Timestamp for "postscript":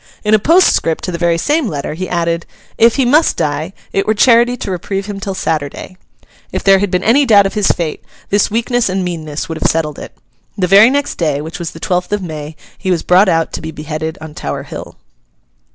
0.39-1.03